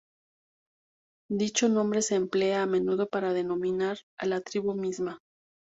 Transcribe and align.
Dicho 1.29 1.69
nombre 1.69 2.01
se 2.01 2.15
emplea 2.15 2.63
a 2.63 2.65
menudo 2.65 3.05
para 3.07 3.33
denominar 3.33 3.99
a 4.17 4.25
la 4.25 4.41
tribu 4.41 4.73
misma. 4.73 5.19